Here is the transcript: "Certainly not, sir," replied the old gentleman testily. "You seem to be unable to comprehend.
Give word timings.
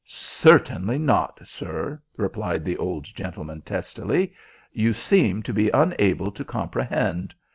"Certainly 0.03 0.97
not, 0.97 1.41
sir," 1.47 2.01
replied 2.17 2.65
the 2.65 2.75
old 2.75 3.03
gentleman 3.03 3.61
testily. 3.61 4.33
"You 4.73 4.93
seem 4.93 5.43
to 5.43 5.53
be 5.53 5.69
unable 5.69 6.31
to 6.31 6.43
comprehend. 6.43 7.35